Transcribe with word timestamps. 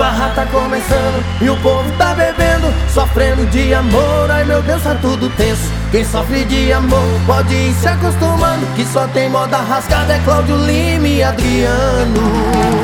farra 0.00 0.30
tá 0.34 0.46
começando 0.46 1.22
e 1.42 1.50
o 1.50 1.56
povo 1.58 1.92
tá 1.98 2.14
bebendo 2.14 2.72
Sofrendo 2.88 3.44
de 3.50 3.74
amor, 3.74 4.30
ai 4.30 4.44
meu 4.44 4.62
Deus, 4.62 4.82
tá 4.82 4.94
tudo 4.94 5.28
tenso. 5.36 5.70
Quem 5.90 6.02
sofre 6.02 6.42
de 6.46 6.72
amor 6.72 7.20
pode 7.26 7.54
ir 7.54 7.74
se 7.74 7.86
acostumando 7.86 8.66
Que 8.74 8.84
só 8.86 9.06
tem 9.08 9.28
moda 9.28 9.58
rasgada 9.58 10.14
é 10.14 10.18
Cláudio 10.20 10.56
Lima 10.56 11.06
e 11.06 11.22
Adriano 11.22 12.80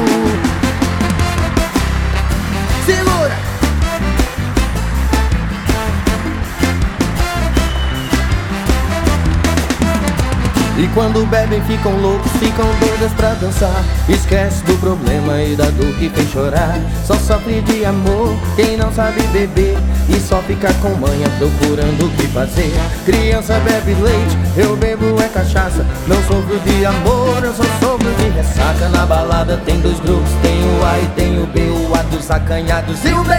E 10.78 10.86
quando 10.88 11.26
bebem 11.30 11.62
ficam 11.62 11.92
loucos, 12.02 12.30
ficam 12.32 12.66
doidas 12.78 13.10
pra 13.14 13.30
dançar. 13.30 13.82
Esquece 14.08 14.62
do 14.64 14.78
problema 14.78 15.40
e 15.42 15.56
da 15.56 15.70
dor 15.70 15.90
que 15.94 16.10
fez 16.10 16.30
chorar. 16.30 16.78
Só 17.06 17.14
sofre 17.14 17.62
de 17.62 17.82
amor 17.86 18.36
quem 18.56 18.76
não 18.76 18.92
sabe 18.92 19.22
beber. 19.28 19.74
E 20.08 20.20
só 20.20 20.36
fica 20.42 20.72
com 20.74 20.90
manha 20.90 21.28
procurando 21.38 22.06
o 22.06 22.10
que 22.10 22.26
fazer. 22.28 22.70
Criança 23.06 23.58
bebe 23.60 23.94
leite, 23.94 24.36
eu 24.56 24.76
bebo 24.76 25.18
é 25.22 25.28
cachaça. 25.28 25.84
Não 26.06 26.22
sofro 26.24 26.60
de 26.60 26.84
amor, 26.84 27.42
eu 27.42 27.54
só 27.54 27.64
sofro 27.80 28.10
de 28.18 28.28
ressaca. 28.28 28.90
Na 28.90 29.06
balada 29.06 29.56
tem 29.64 29.80
dois 29.80 29.98
grupos, 30.00 30.30
tem 30.42 30.62
o 30.62 30.84
A 30.84 30.98
e 30.98 31.06
tem 31.16 31.42
o 31.42 31.46
B. 31.46 31.60
O 31.60 31.94
A 31.94 32.02
dos 32.02 32.30
acanhados 32.30 33.02
e 33.04 33.12
o 33.14 33.24
B 33.24 33.34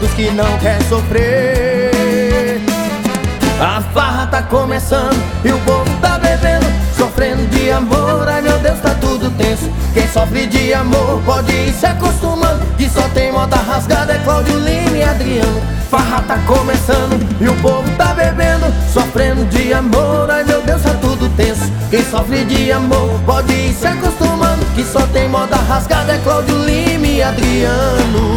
Dos 0.00 0.12
que 0.12 0.30
não 0.30 0.58
quer 0.58 0.80
sofrer. 0.84 1.92
A 3.60 3.80
farra 3.94 4.26
tá 4.26 4.42
começando 4.42 5.22
e 5.44 5.52
o 5.52 5.58
povo 5.60 5.88
tá 6.00 6.11
sofrendo 6.96 7.46
de 7.48 7.70
amor. 7.70 8.28
Ai 8.28 8.40
meu 8.40 8.58
Deus, 8.58 8.80
tá 8.80 8.94
tudo 9.00 9.30
tenso. 9.36 9.70
Quem 9.92 10.08
sofre 10.08 10.46
de 10.46 10.72
amor 10.72 11.20
pode 11.24 11.52
ir 11.52 11.72
se 11.72 11.86
acostumando. 11.86 12.64
Que 12.76 12.88
só 12.88 13.02
tem 13.14 13.32
moda 13.32 13.56
rasgada 13.56 14.12
é 14.12 14.18
Cláudio 14.18 14.58
Lima 14.58 14.96
e 14.96 15.02
Adriano. 15.02 15.62
Farra 15.90 16.22
tá 16.22 16.38
começando 16.46 17.20
e 17.38 17.46
o 17.46 17.54
povo 17.56 17.84
tá 17.98 18.14
bebendo 18.14 18.64
Sofrendo 18.94 19.44
de 19.50 19.74
amor, 19.74 20.30
ai 20.30 20.42
meu 20.42 20.62
Deus, 20.62 20.80
tá 20.80 20.94
tudo 21.02 21.28
tenso. 21.36 21.70
Quem 21.90 22.02
sofre 22.04 22.44
de 22.46 22.72
amor 22.72 23.20
pode 23.26 23.52
ir 23.52 23.74
se 23.74 23.86
acostumando. 23.86 24.64
Que 24.74 24.84
só 24.84 25.00
tem 25.08 25.28
moda 25.28 25.56
rasgada 25.56 26.12
é 26.12 26.18
Cláudio 26.18 26.56
Lima 26.64 27.06
e 27.06 27.22
Adriano 27.22 28.31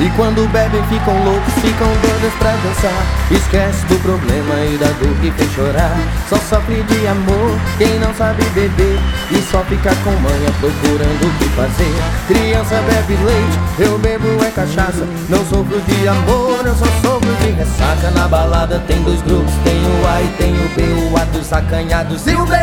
E 0.00 0.08
quando 0.10 0.48
bebem 0.52 0.80
ficam 0.84 1.12
loucos, 1.24 1.54
ficam 1.54 1.88
doidos 2.00 2.32
pra 2.38 2.52
dançar. 2.52 3.02
Esquece 3.32 3.84
do 3.86 3.96
problema 4.00 4.54
e 4.64 4.78
da 4.78 4.86
dor 4.86 5.12
que 5.20 5.30
fez 5.32 5.52
chorar. 5.52 5.98
Só 6.28 6.36
sofre 6.36 6.84
de 6.84 7.06
amor 7.08 7.58
quem 7.78 7.98
não 7.98 8.14
sabe 8.14 8.44
beber. 8.54 8.96
E 9.32 9.42
só 9.50 9.58
fica 9.64 9.92
com 10.04 10.10
manha 10.10 10.52
procurando 10.60 11.26
o 11.26 11.38
que 11.38 11.48
fazer. 11.50 11.94
Criança 12.28 12.76
bebe 12.82 13.18
leite, 13.24 13.58
eu 13.80 13.98
bebo 13.98 14.28
é 14.44 14.50
cachaça. 14.52 15.04
Não 15.28 15.44
sofro 15.44 15.80
de 15.80 16.06
amor, 16.06 16.64
eu 16.64 16.74
só 16.76 16.86
sofro 17.02 17.34
de 17.42 17.50
ressaca. 17.50 18.12
Na 18.12 18.28
balada 18.28 18.80
tem 18.86 19.02
dois 19.02 19.20
grupos, 19.22 19.52
tem 19.64 19.82
o 19.82 20.06
A 20.06 20.22
e 20.22 20.28
tem 20.38 20.54
o 20.54 20.68
B. 20.76 21.10
O 21.10 21.16
A 21.20 21.24
dos 21.24 21.52
acanhados 21.52 22.24
e 22.26 22.36
o 22.36 22.46
B 22.46 22.54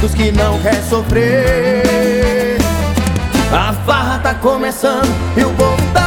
Dos 0.00 0.14
que 0.14 0.30
não 0.30 0.60
quer 0.60 0.80
sofrer. 0.84 2.58
A 3.52 3.72
farra 3.86 4.18
tá 4.18 4.34
começando 4.34 5.08
e 5.36 5.44
o 5.44 5.50
povo 5.50 5.82
tá 5.92 6.03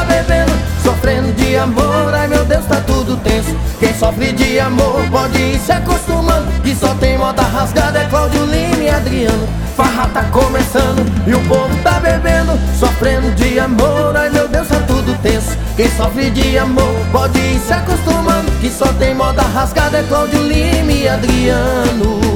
Quem 3.78 3.94
sofre 3.94 4.32
de 4.32 4.58
amor 4.58 5.04
pode 5.10 5.38
ir 5.38 5.58
se 5.60 5.72
acostumando. 5.72 6.46
Que 6.62 6.74
só 6.74 6.94
tem 6.94 7.16
moda 7.16 7.42
rasgada 7.42 8.00
é 8.00 8.04
Cláudio 8.06 8.44
Lima 8.44 8.82
e 8.82 8.90
Adriano. 8.90 9.48
Farra 9.76 10.08
tá 10.08 10.24
começando 10.24 11.06
e 11.24 11.32
o 11.32 11.40
povo 11.46 11.72
tá 11.84 12.00
bebendo 12.00 12.58
Sofrendo 12.80 13.30
de 13.36 13.60
amor, 13.60 14.16
ai 14.16 14.28
meu 14.28 14.48
Deus, 14.48 14.66
tá 14.66 14.80
tudo 14.88 15.16
tenso. 15.22 15.56
Quem 15.76 15.88
sofre 15.90 16.30
de 16.30 16.58
amor 16.58 16.92
pode 17.12 17.38
ir 17.38 17.60
se 17.60 17.72
acostumando. 17.72 18.50
Que 18.60 18.70
só 18.70 18.92
tem 18.94 19.14
moda 19.14 19.42
rasgada 19.42 19.98
é 19.98 20.02
Cláudio 20.02 20.42
Lima 20.42 20.92
e 20.92 21.08
Adriano 21.08 22.27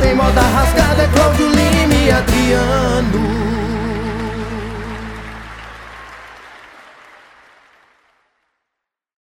tem 0.00 0.14
moda 0.14 0.40
rasgada 0.40 1.02
é 1.02 1.08
Cláudio 1.08 1.48
Lima 1.48 1.94
e 1.94 2.10
Adriano 2.10 3.47